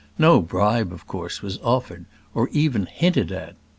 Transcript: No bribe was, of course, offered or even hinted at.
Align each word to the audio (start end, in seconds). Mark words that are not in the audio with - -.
No 0.17 0.41
bribe 0.41 0.89
was, 0.91 0.95
of 1.01 1.05
course, 1.05 1.59
offered 1.61 2.05
or 2.33 2.49
even 2.51 2.87
hinted 2.87 3.31
at. 3.31 3.55